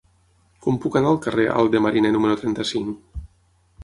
[0.65, 3.21] Com puc anar al carrer Alt de Mariner número trenta-cinc?